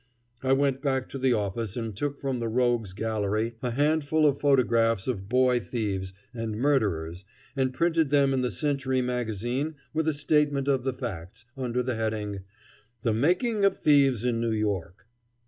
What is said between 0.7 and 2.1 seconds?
back to the office and